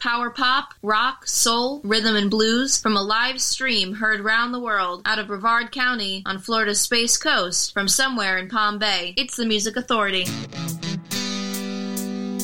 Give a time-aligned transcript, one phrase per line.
[0.00, 5.02] power pop, rock, soul, rhythm, and blues from a live stream heard round the world
[5.04, 9.14] out of Brevard County on Florida's Space Coast from somewhere in Palm Bay.
[9.16, 10.24] It's the Music Authority.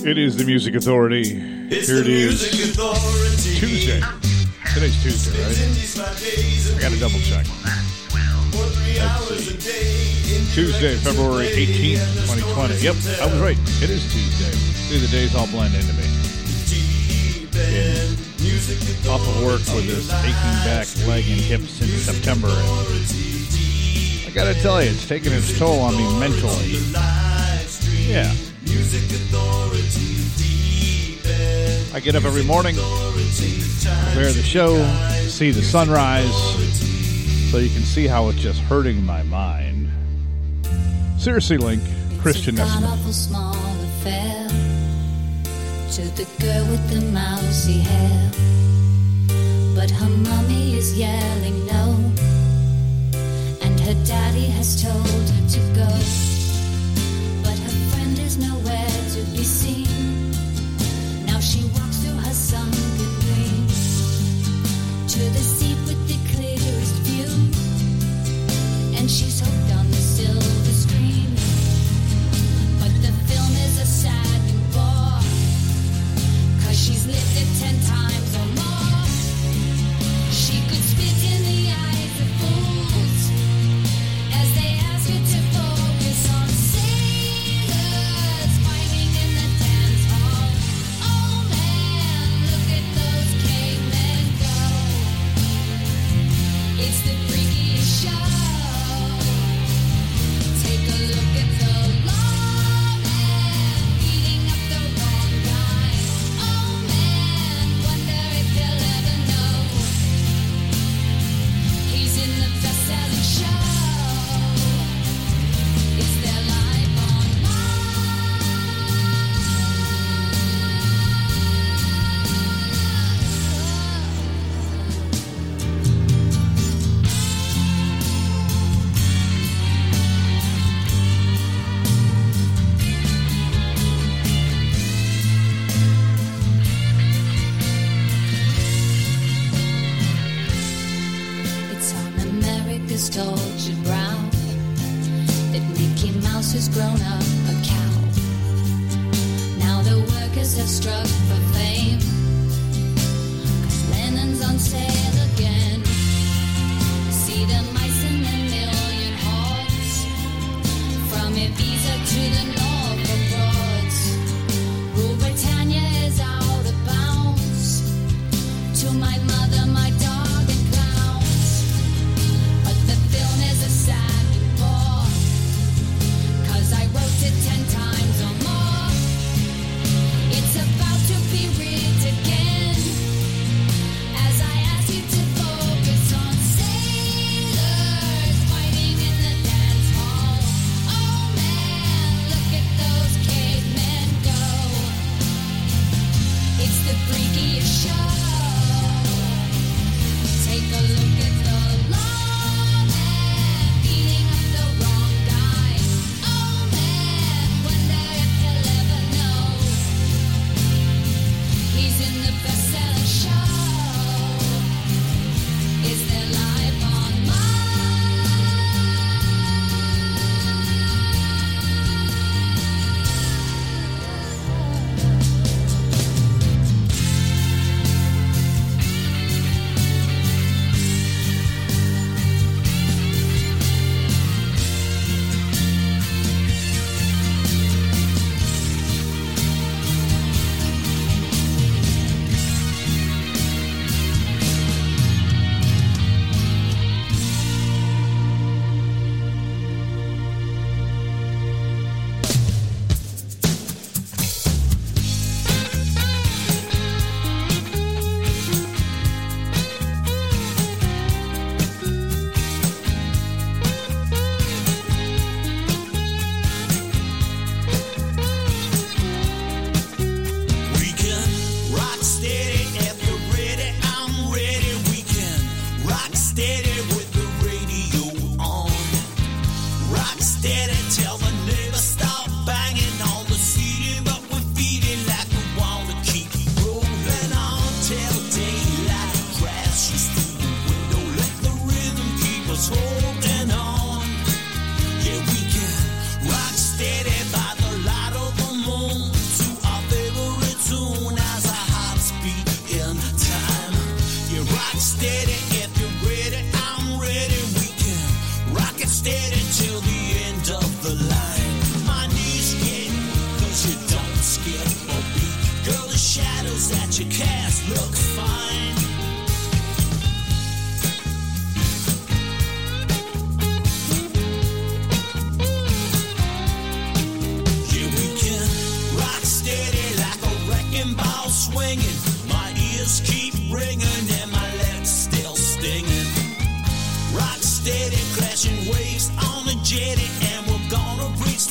[0.09, 1.23] It is the Music Authority.
[1.69, 2.43] It's Here the it is.
[2.53, 3.59] music authority.
[3.59, 4.01] Tuesday.
[4.73, 6.77] Today's Tuesday, right?
[6.77, 7.47] I gotta double check.
[10.55, 12.75] Tuesday, February 18th, 2020.
[12.81, 13.59] Yep, I was right.
[13.83, 14.53] It is Tuesday.
[14.89, 16.16] See, the days all blend into me.
[18.67, 18.75] Been
[19.09, 20.35] off of work with this aching
[20.65, 22.49] back, leg, and hip since September.
[22.51, 26.75] I gotta tell you, it's taking its toll on me mentally.
[28.11, 28.35] Yeah.
[31.95, 34.85] I get up every morning, prepare the show,
[35.29, 36.35] see the sunrise,
[37.53, 39.89] so you can see how it's just hurting my mind.
[41.19, 41.85] Seriously, Link,
[42.21, 44.46] Christian It's
[45.93, 48.31] to the girl with the mousy hair.
[49.75, 51.95] But her mummy is yelling no,
[53.63, 55.89] and her daddy has told her to go.
[57.43, 60.33] But her friend is nowhere to be seen.
[61.25, 63.67] Now she walks through her sunken dream
[65.09, 67.31] to the seat with the clearest view,
[68.99, 69.56] and she's hooked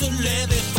[0.06, 0.75] so leve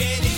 [0.00, 0.29] This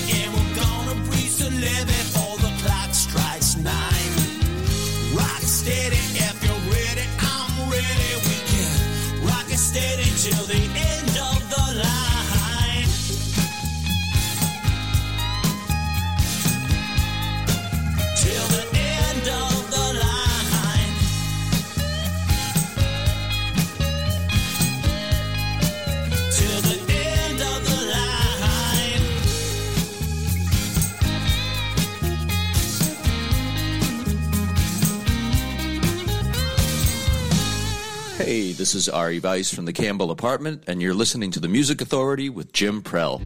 [38.83, 42.53] is Ari Weiss from the Campbell Apartment, and you're listening to the Music Authority with
[42.53, 43.23] Jim Prell.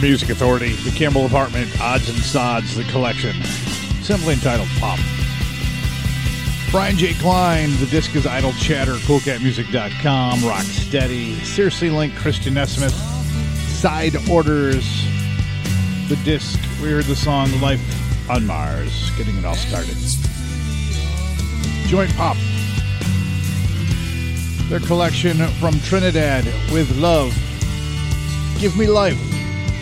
[0.00, 3.34] The Music Authority, the Campbell Apartment, Odds and Sods, the collection,
[4.02, 4.98] simply entitled Pop.
[6.70, 7.12] Brian J.
[7.14, 12.94] Klein, the disc is Idle Chatter, CoolCatMusic.com, Rock Steady, Seriously Link, Christian Nesmith,
[13.68, 15.06] Side Orders,
[16.08, 19.96] the disc, we heard the song Life on Mars, getting it all started.
[21.88, 22.38] Joint Pop.
[24.70, 27.34] Their collection from Trinidad with Love.
[28.60, 29.29] Give me life.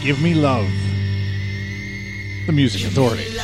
[0.02, 0.70] Give me love.
[2.46, 3.37] The Music Authority.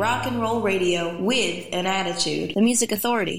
[0.00, 2.54] Rock and roll radio with an attitude.
[2.54, 3.38] The Music Authority.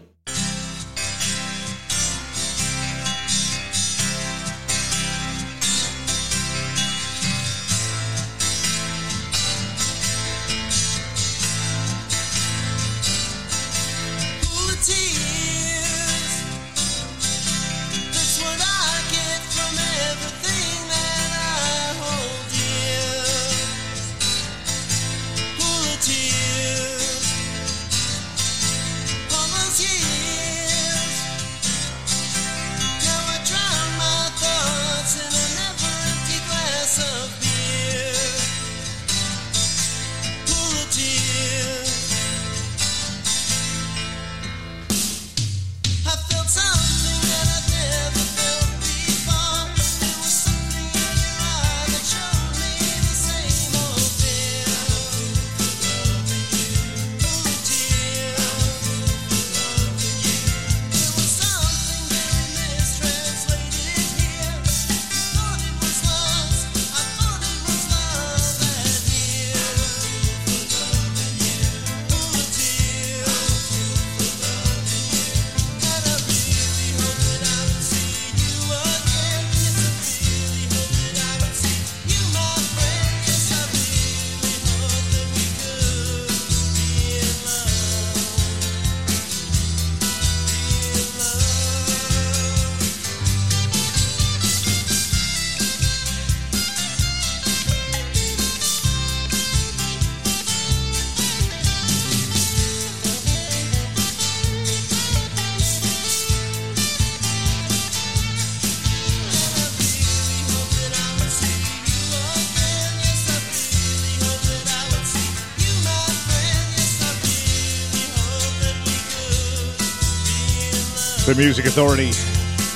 [121.21, 122.11] The Music Authority.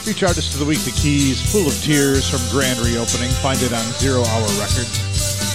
[0.05, 3.33] Feature artist of the week, The Keys, Full of Tears from Grand Reopening.
[3.41, 4.93] Find it on Zero Hour Records.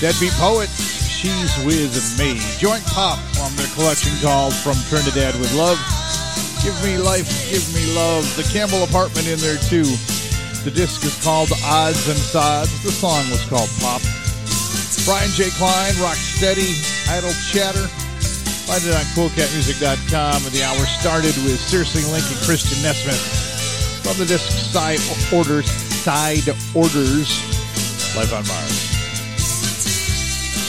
[0.03, 0.67] Deadbeat Poet,
[1.07, 2.43] She's With Me.
[2.59, 5.79] Joint Pop from their collection called From Trinidad with Love.
[6.67, 8.27] Give Me Life, Give Me Love.
[8.35, 9.87] The Campbell Apartment in there too.
[10.67, 12.75] The disc is called Odds and Sods.
[12.83, 14.03] The song was called Pop.
[15.07, 15.47] Brian J.
[15.55, 16.75] Klein, Rock Steady,
[17.07, 17.87] Idle Chatter.
[18.71, 20.47] Find it on coolcatmusic.com.
[20.47, 23.19] And the hour started with Seriously Link and Christian Nesmith
[24.07, 25.03] from the disc Side
[25.35, 27.35] Orders, Side Orders,
[28.15, 28.79] Life on Mars.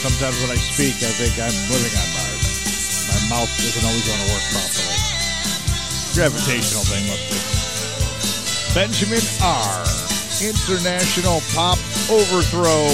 [0.02, 2.42] Sometimes when I speak, I think I'm living on Mars.
[3.06, 4.98] My mouth doesn't always want to work properly.
[6.18, 7.38] Gravitational thing must be.
[8.74, 9.78] Benjamin R.
[10.42, 11.78] International Pop
[12.10, 12.90] Overthrow,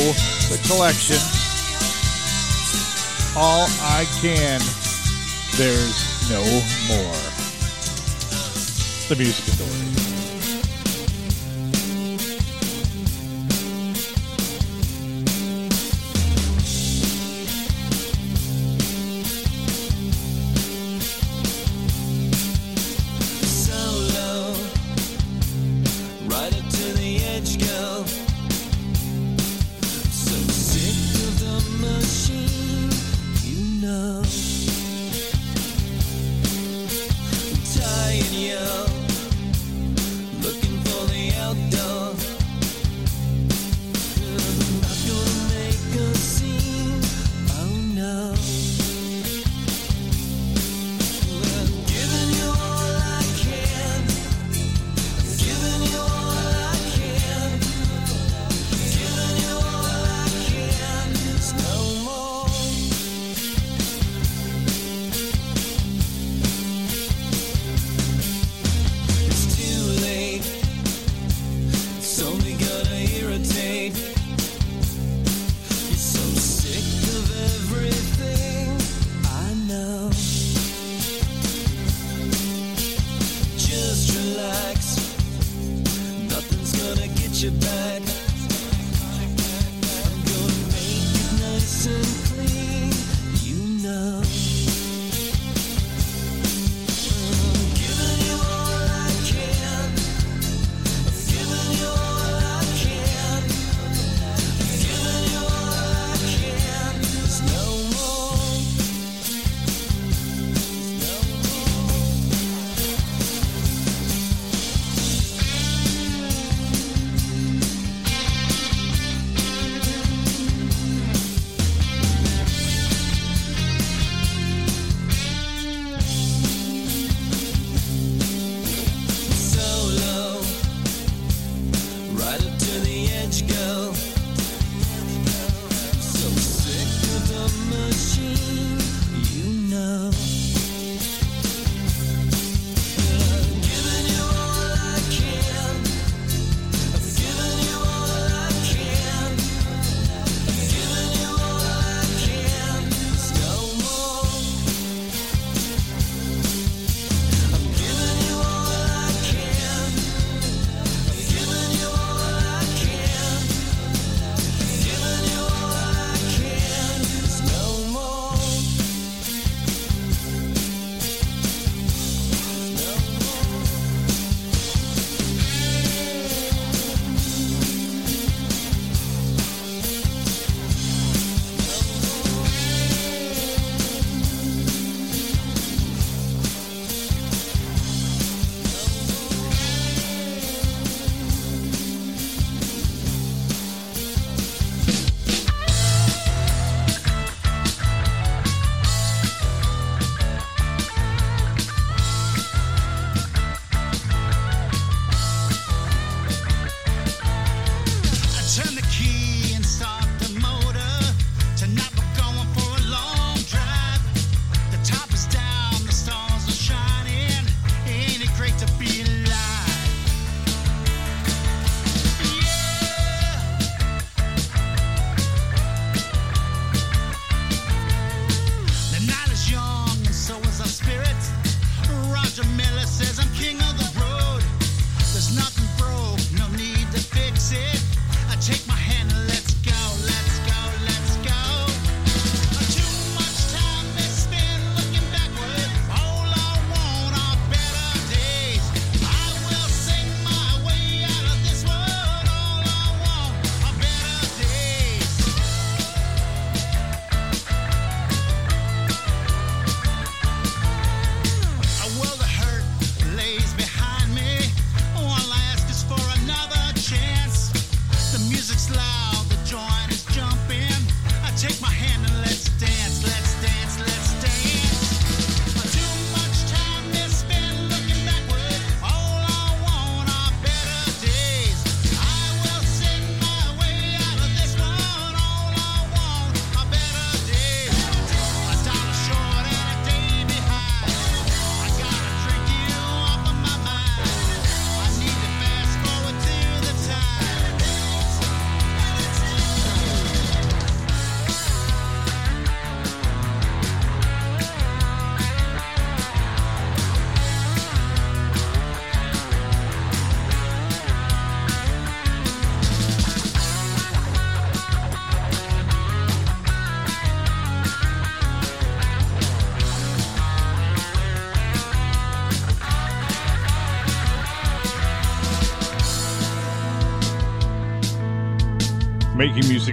[0.51, 1.23] the collection.
[3.39, 4.59] All I can
[5.57, 6.43] there's no
[6.87, 7.17] more.
[9.09, 10.06] The Music Authority.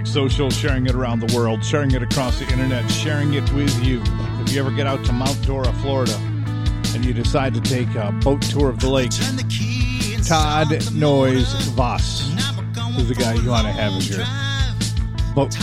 [0.03, 4.01] Social, sharing it around the world, sharing it across the internet, sharing it with you.
[4.41, 6.15] If you ever get out to Mount Dora, Florida,
[6.93, 9.11] and you decide to take a boat tour of the lake,
[10.27, 12.27] Todd Noyes Voss
[12.97, 14.25] is the guy you want to have as your
[15.33, 15.55] boat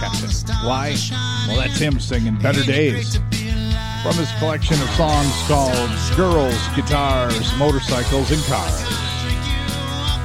[0.00, 0.30] captain.
[0.66, 0.96] Why?
[1.46, 3.16] Well, that's him singing Better Days
[4.02, 8.80] from his collection of songs called Girls, Guitars, Motorcycles, and Cars.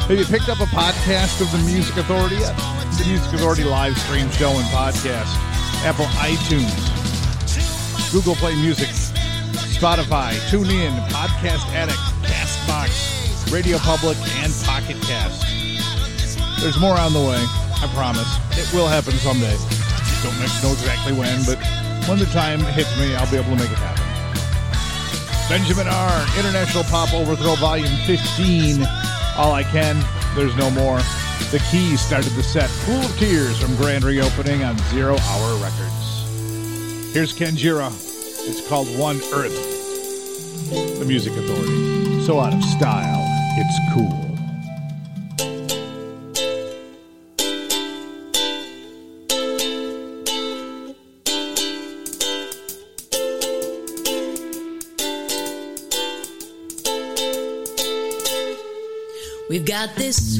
[0.07, 2.82] Have you picked up a podcast of the Music Authority yet?
[3.03, 5.27] The Music Authority live stream show and podcast.
[5.83, 6.71] Apple iTunes,
[8.13, 8.87] Google Play Music,
[9.75, 15.43] Spotify, TuneIn, Podcast Addict, Castbox, Radio Public, and Pocket Cast.
[16.61, 17.43] There's more on the way,
[17.83, 18.29] I promise.
[18.57, 19.57] It will happen someday.
[20.23, 21.59] Don't know exactly when, but
[22.07, 24.03] when the time hits me, I'll be able to make it happen.
[25.49, 26.21] Benjamin R.
[26.39, 28.85] International Pop Overthrow Volume 15.
[29.35, 30.01] All I Can,
[30.35, 31.01] There's No More.
[31.51, 32.69] The Keys started the set.
[32.85, 37.13] Pool of Tears from Grand Reopening on Zero Hour Records.
[37.13, 37.91] Here's Kenjira.
[38.47, 39.53] It's called One Earth.
[40.99, 42.23] The Music Authority.
[42.23, 43.23] So out of style,
[43.57, 44.23] it's cool.
[59.49, 60.39] We've got this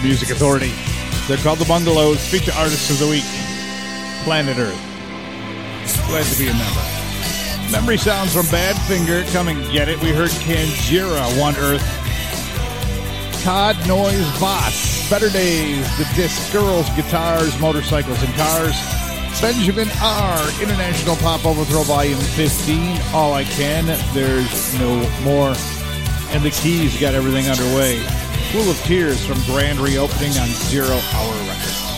[0.00, 0.72] the Music Authority.
[1.28, 2.26] They're called The Bungalows.
[2.26, 3.24] Feature Artists of the Week.
[4.24, 4.80] Planet Earth.
[6.06, 7.72] Glad to be a member.
[7.72, 9.30] Memory sounds from Badfinger.
[9.32, 10.00] Come and get it.
[10.00, 11.82] We heard Kanjira, One Earth.
[13.42, 15.08] Todd Noise Boss.
[15.10, 18.76] Better Days, The Disc, Girls, Guitars, Motorcycles, and Cars.
[19.40, 20.62] Benjamin R.
[20.62, 23.00] International Pop Overthrow Volume 15.
[23.12, 23.86] All I Can.
[24.14, 25.54] There's no more.
[26.30, 27.98] And the keys got everything underway.
[28.52, 31.90] Pool of Tears from Grand Reopening on Zero Hour Records.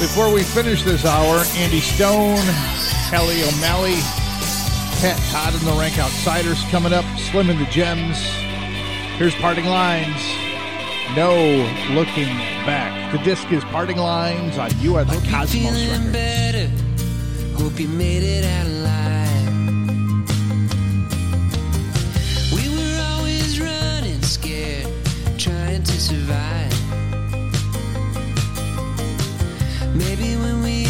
[0.00, 2.40] Before we finish this hour, Andy Stone,
[3.10, 4.00] Kelly O'Malley,
[5.02, 8.18] Pat Todd and the Rank Outsiders coming up, Slim and the Gems.
[9.18, 10.22] Here's Parting Lines.
[11.14, 11.36] No
[11.90, 13.12] looking back.
[13.12, 16.12] The disc is Parting Lines on You Are the Hope Cosmos Records.
[16.12, 16.70] Better.
[17.62, 18.79] Hope you made it out alive.
[26.10, 26.74] survive.
[29.94, 30.89] Maybe when we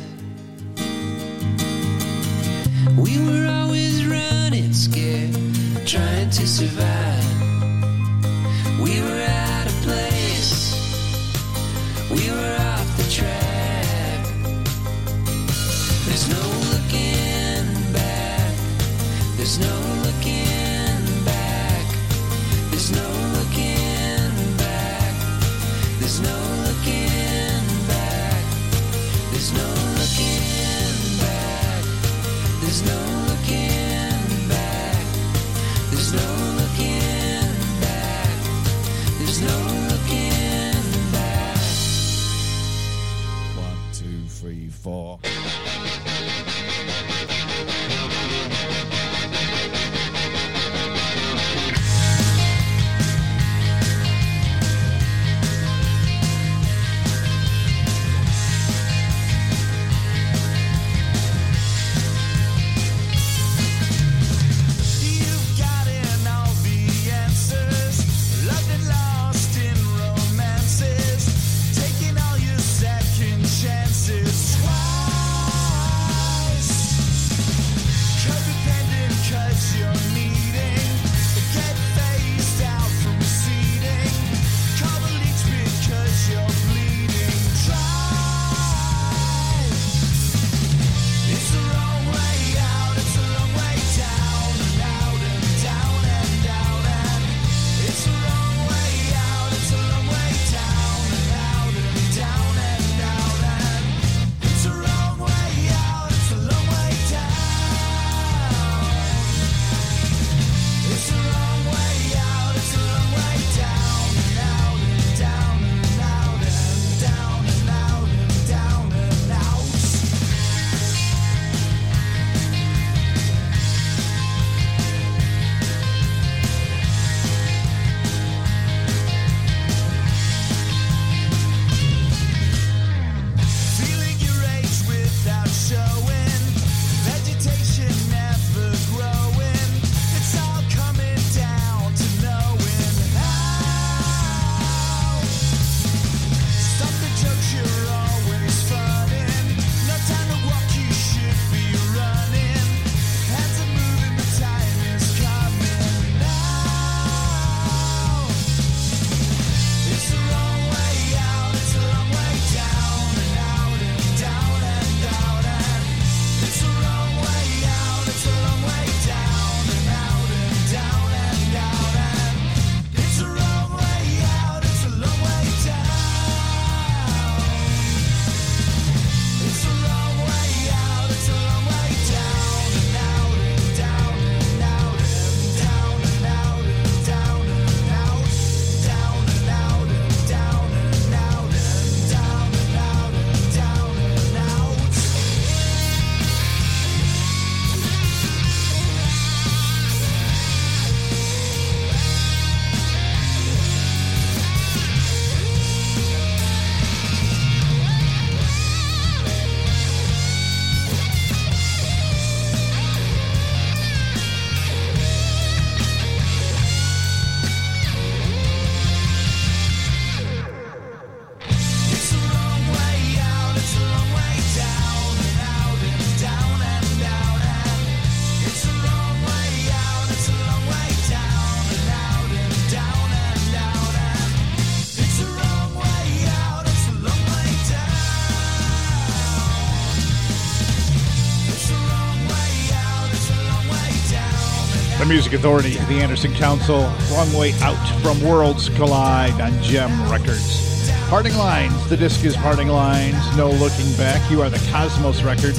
[245.11, 250.89] Music Authority, the Anderson Council, Long Way Out from Worlds Collide on Jem Records.
[251.09, 255.57] Parting Lines, the disc is Parting Lines, No Looking Back, you are the Cosmos Records.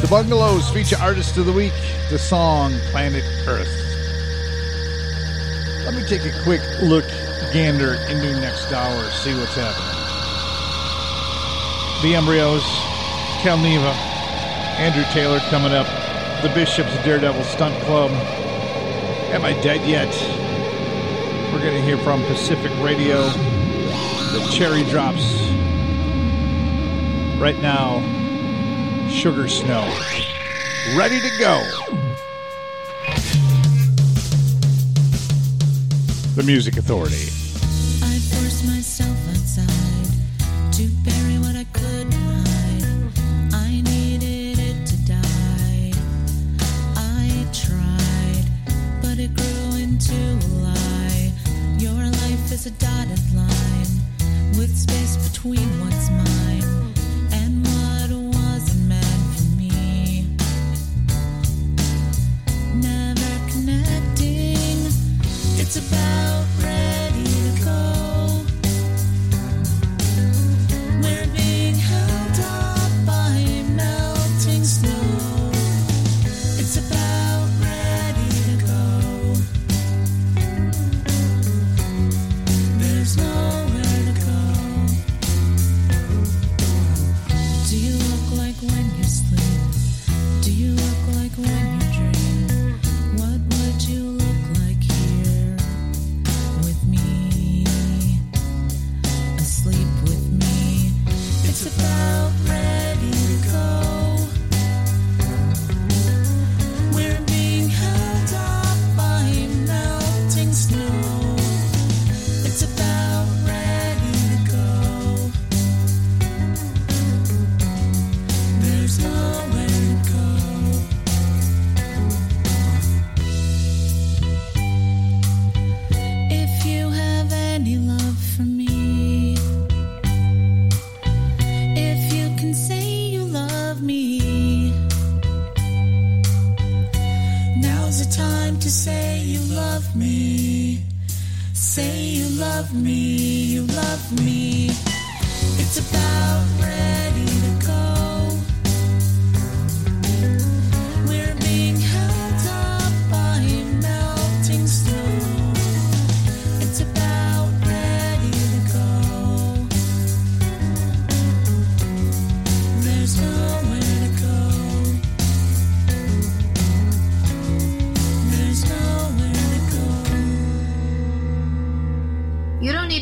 [0.00, 1.74] The Bungalows feature Artist of the Week,
[2.08, 3.68] the song Planet Earth.
[5.84, 7.04] Let me take a quick look,
[7.52, 9.92] gander into next hour, see what's happening.
[12.00, 12.64] The Embryos,
[13.42, 13.92] Calneva,
[14.78, 15.86] Andrew Taylor coming up
[16.40, 18.10] the Bishop's Daredevil Stunt Club,
[19.36, 20.08] Am I dead yet?
[21.52, 23.22] We're going to hear from Pacific Radio,
[24.32, 25.30] the Cherry Drops.
[27.38, 28.00] Right now,
[29.10, 29.82] Sugar Snow.
[30.96, 31.62] Ready to go.
[36.34, 37.35] The Music Authority.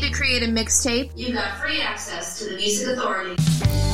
[0.05, 3.84] to create a mixtape, you've got free access to the Music Authority.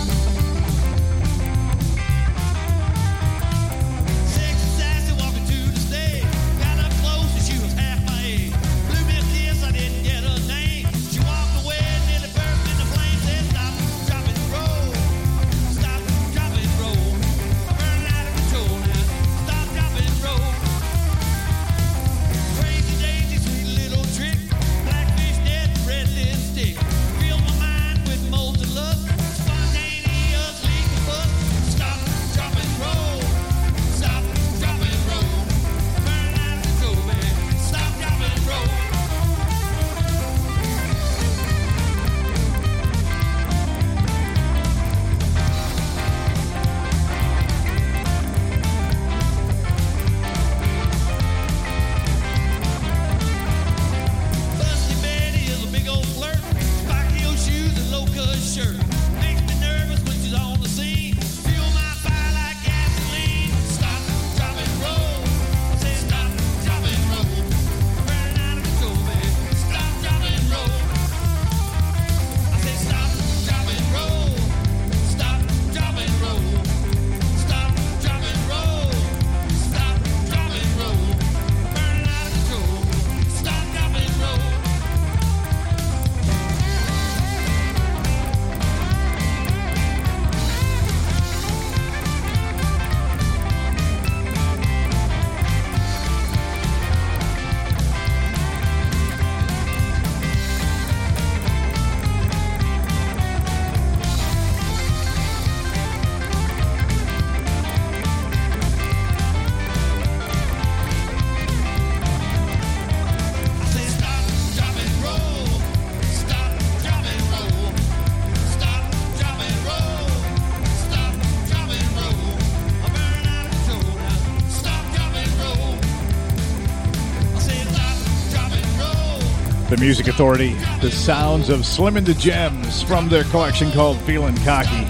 [129.82, 134.86] Music Authority, the sounds of Slim and the Gems from their collection called Feeling Cocky.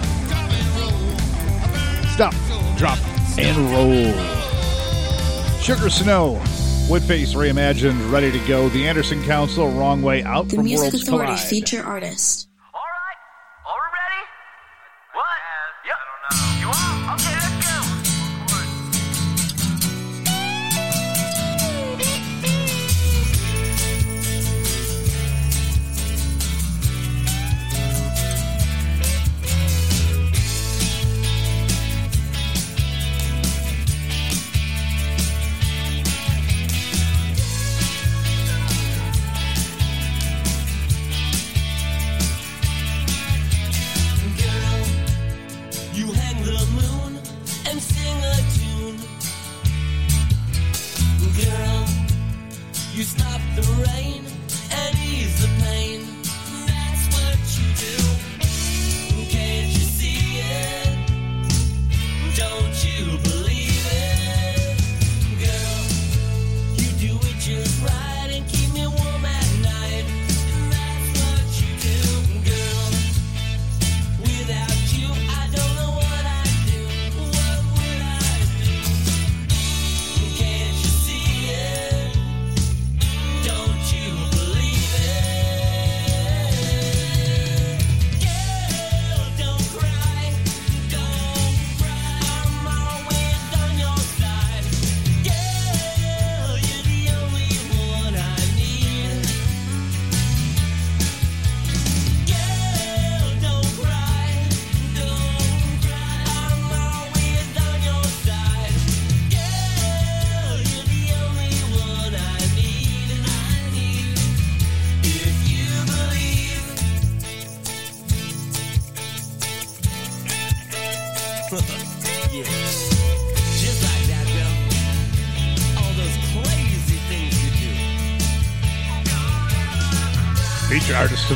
[2.09, 2.33] Stop,
[2.77, 2.99] drop,
[3.39, 4.11] and roll.
[5.61, 6.41] Sugar Snow,
[6.89, 8.67] Woodface Reimagined, ready to go.
[8.67, 11.49] The Anderson Council, Wrong Way Out The from Music Worlds Authority Collide.
[11.49, 12.40] feature artist.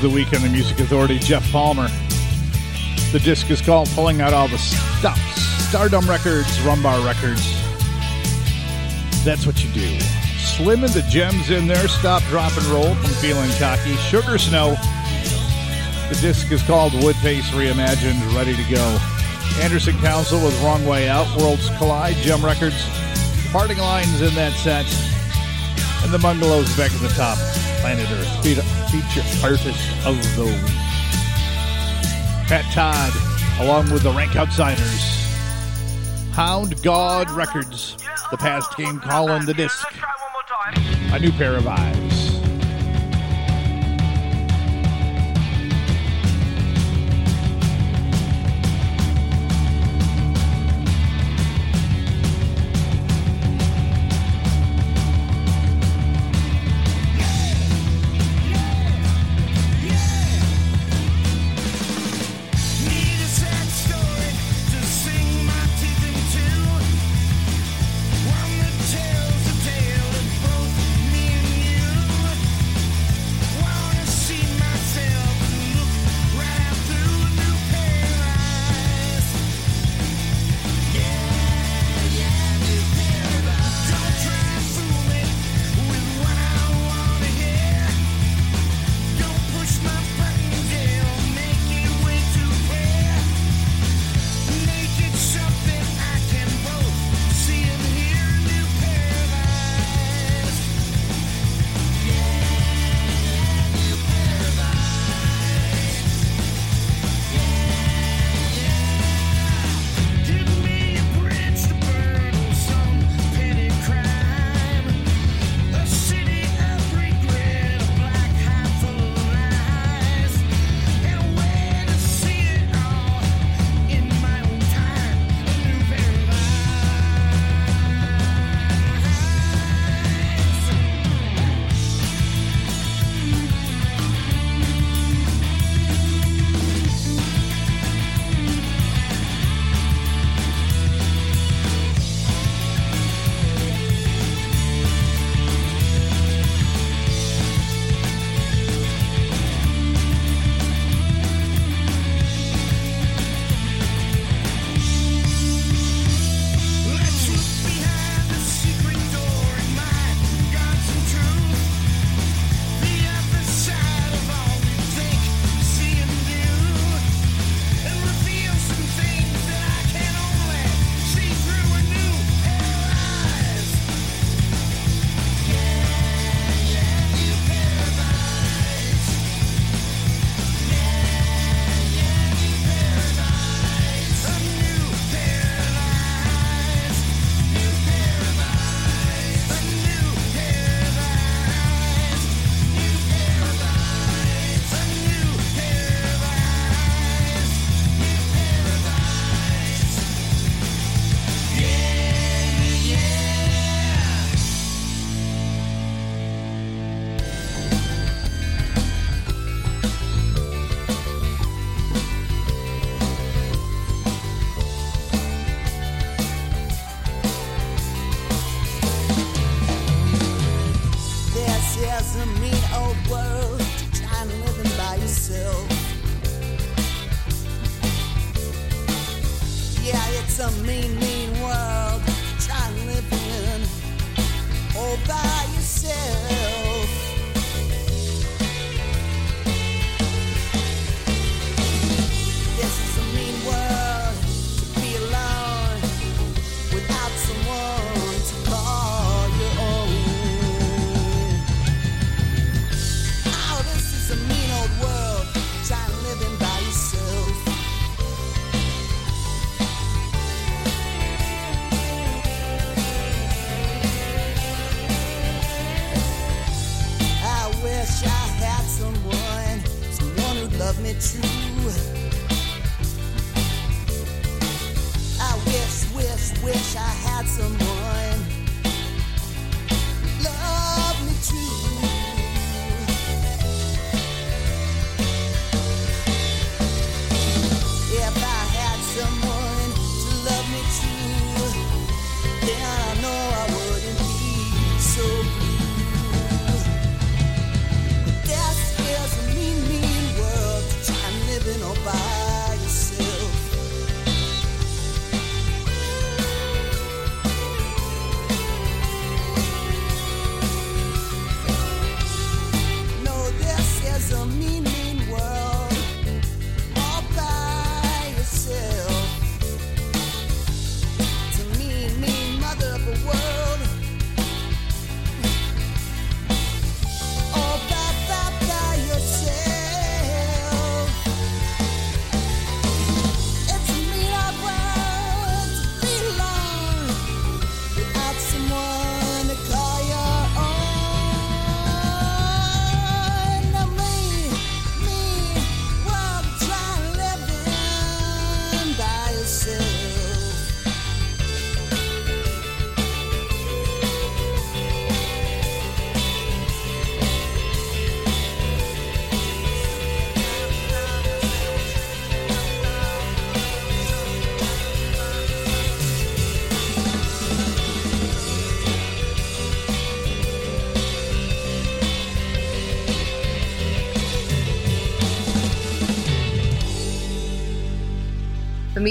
[0.06, 1.88] The week on the Music Authority, Jeff Palmer.
[3.12, 5.41] The disc is called Pulling Out All the Stops.
[5.68, 7.41] Stardom Records, Rumbar Records.
[9.26, 9.99] That's what you do.
[10.38, 11.88] Slim and the Gems in there.
[11.88, 13.95] Stop, drop, and roll from Feeling Cocky.
[13.95, 14.76] Sugar Snow.
[16.10, 18.99] The disc is called Woodface Reimagined, ready to go.
[19.60, 21.26] Anderson Council with Wrong Way Out.
[21.36, 22.78] Worlds Collide, Jem Records.
[23.51, 24.86] Parting Lines in that set.
[26.03, 27.39] And the Bungalows back at the top.
[27.82, 28.43] Planet Earth.
[28.43, 30.72] Fe- Feature artist of the week.
[32.48, 33.12] Pat Todd,
[33.60, 35.28] along with the Rank Outsiders.
[36.32, 37.98] Hound Gawd Records.
[38.32, 39.86] The past game calling the disc.
[41.12, 42.05] A new pair of eyes.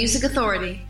[0.05, 0.84] Music Authority.